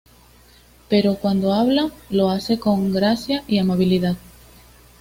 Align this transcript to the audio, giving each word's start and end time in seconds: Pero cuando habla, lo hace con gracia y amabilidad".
Pero 0.89 1.13
cuando 1.17 1.53
habla, 1.53 1.91
lo 2.09 2.31
hace 2.31 2.57
con 2.57 2.91
gracia 2.91 3.43
y 3.47 3.59
amabilidad". 3.59 4.17